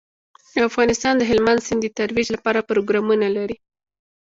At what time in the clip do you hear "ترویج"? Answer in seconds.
1.97-2.27